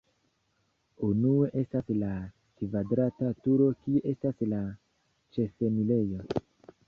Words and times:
Unue 1.07 1.49
estas 1.61 1.91
la 2.03 2.09
kvadrata 2.61 3.29
turo, 3.47 3.67
kie 3.83 4.03
estas 4.15 4.43
la 4.55 4.63
ĉefenirejo. 5.37 6.27